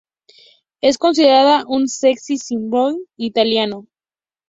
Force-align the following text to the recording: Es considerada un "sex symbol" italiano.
Es 0.81 0.97
considerada 0.97 1.63
un 1.67 1.87
"sex 1.87 2.25
symbol" 2.39 3.03
italiano. 3.17 3.85